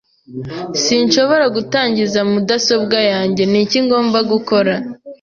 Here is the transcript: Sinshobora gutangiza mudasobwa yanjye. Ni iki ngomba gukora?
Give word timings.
Sinshobora 0.83 1.45
gutangiza 1.55 2.19
mudasobwa 2.31 2.97
yanjye. 3.11 3.43
Ni 3.51 3.59
iki 3.63 3.77
ngomba 3.85 4.19
gukora? 4.31 4.73